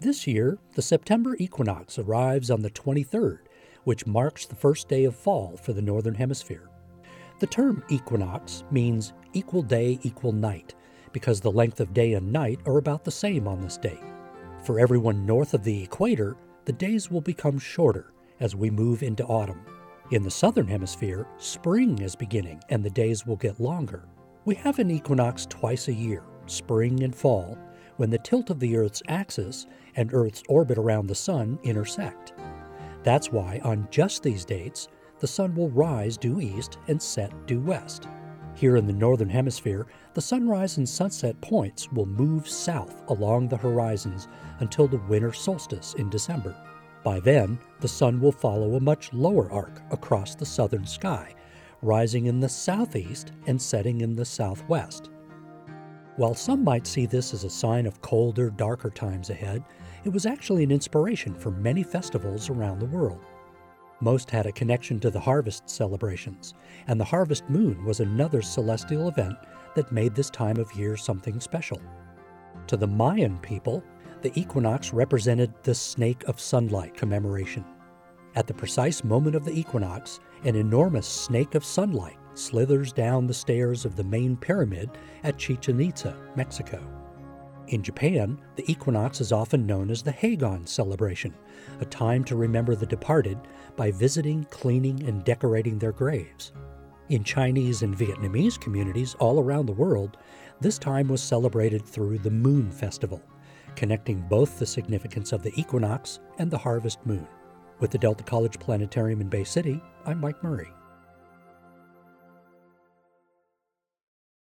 [0.00, 3.38] This year, the September equinox arrives on the 23rd,
[3.84, 6.68] which marks the first day of fall for the Northern Hemisphere.
[7.40, 10.74] The term equinox means equal day, equal night,
[11.12, 13.98] because the length of day and night are about the same on this day.
[14.64, 19.24] For everyone north of the equator, the days will become shorter as we move into
[19.24, 19.64] autumn.
[20.10, 24.04] In the southern hemisphere, spring is beginning and the days will get longer.
[24.44, 27.56] We have an equinox twice a year, spring and fall,
[27.96, 29.66] when the tilt of the Earth's axis
[29.96, 32.32] and Earth's orbit around the Sun intersect.
[33.02, 34.88] That's why, on just these dates,
[35.20, 38.08] the Sun will rise due east and set due west.
[38.54, 43.56] Here in the Northern Hemisphere, the sunrise and sunset points will move south along the
[43.56, 44.28] horizons
[44.60, 46.54] until the winter solstice in December.
[47.02, 51.34] By then, the Sun will follow a much lower arc across the southern sky,
[51.82, 55.10] rising in the southeast and setting in the southwest.
[56.16, 59.64] While some might see this as a sign of colder, darker times ahead,
[60.04, 63.20] it was actually an inspiration for many festivals around the world.
[64.00, 66.54] Most had a connection to the harvest celebrations,
[66.86, 69.36] and the harvest moon was another celestial event
[69.74, 71.80] that made this time of year something special.
[72.68, 73.82] To the Mayan people,
[74.22, 77.64] the equinox represented the snake of sunlight commemoration.
[78.36, 83.34] At the precise moment of the equinox, an enormous snake of sunlight slithers down the
[83.34, 84.90] stairs of the main pyramid
[85.22, 86.82] at Chichen Itza, Mexico.
[87.68, 91.34] In Japan, the equinox is often known as the Higan celebration,
[91.80, 93.38] a time to remember the departed
[93.76, 96.52] by visiting, cleaning, and decorating their graves.
[97.08, 100.18] In Chinese and Vietnamese communities all around the world,
[100.60, 103.22] this time was celebrated through the Moon Festival,
[103.76, 107.26] connecting both the significance of the equinox and the harvest moon.
[107.80, 110.68] With the Delta College Planetarium in Bay City, I'm Mike Murray.